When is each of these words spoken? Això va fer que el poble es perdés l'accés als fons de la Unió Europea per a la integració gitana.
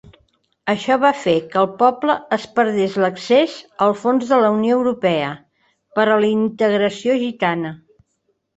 Això 0.73 0.95
va 1.01 1.09
fer 1.25 1.35
que 1.51 1.59
el 1.63 1.67
poble 1.81 2.15
es 2.37 2.47
perdés 2.55 2.95
l'accés 3.03 3.59
als 3.87 4.01
fons 4.07 4.27
de 4.33 4.41
la 4.47 4.51
Unió 4.57 4.81
Europea 4.81 5.31
per 6.01 6.09
a 6.09 6.19
la 6.25 6.33
integració 6.41 7.21
gitana. 7.29 7.77